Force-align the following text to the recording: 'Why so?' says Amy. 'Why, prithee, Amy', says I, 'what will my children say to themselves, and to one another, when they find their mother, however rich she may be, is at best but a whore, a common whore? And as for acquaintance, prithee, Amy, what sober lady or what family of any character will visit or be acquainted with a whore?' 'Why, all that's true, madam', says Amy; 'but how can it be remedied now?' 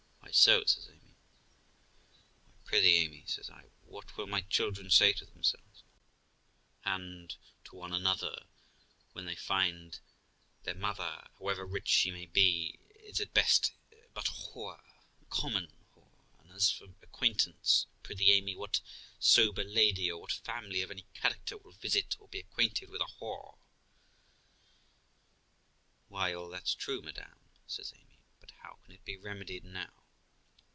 'Why 0.23 0.35
so?' 0.35 0.63
says 0.63 0.87
Amy. 0.87 1.17
'Why, 2.07 2.53
prithee, 2.63 2.99
Amy', 2.99 3.25
says 3.27 3.49
I, 3.49 3.65
'what 3.81 4.15
will 4.15 4.27
my 4.27 4.39
children 4.39 4.89
say 4.89 5.11
to 5.11 5.25
themselves, 5.25 5.83
and 6.85 7.35
to 7.65 7.75
one 7.75 7.91
another, 7.91 8.45
when 9.11 9.25
they 9.25 9.35
find 9.35 9.99
their 10.63 10.73
mother, 10.75 11.27
however 11.37 11.65
rich 11.65 11.89
she 11.89 12.11
may 12.11 12.27
be, 12.27 12.79
is 12.95 13.19
at 13.19 13.33
best 13.33 13.73
but 14.13 14.29
a 14.29 14.31
whore, 14.31 14.79
a 15.21 15.25
common 15.25 15.67
whore? 15.93 16.07
And 16.39 16.53
as 16.53 16.71
for 16.71 16.85
acquaintance, 17.01 17.87
prithee, 18.01 18.31
Amy, 18.31 18.55
what 18.55 18.79
sober 19.19 19.65
lady 19.65 20.09
or 20.09 20.21
what 20.21 20.31
family 20.31 20.81
of 20.81 20.91
any 20.91 21.05
character 21.13 21.57
will 21.57 21.73
visit 21.73 22.15
or 22.21 22.29
be 22.29 22.39
acquainted 22.39 22.89
with 22.89 23.01
a 23.01 23.11
whore?' 23.19 23.57
'Why, 26.07 26.33
all 26.33 26.47
that's 26.47 26.73
true, 26.73 27.01
madam', 27.01 27.37
says 27.67 27.91
Amy; 27.93 28.21
'but 28.39 28.51
how 28.61 28.79
can 28.85 28.93
it 28.95 29.03
be 29.03 29.17
remedied 29.17 29.65
now?' 29.65 29.91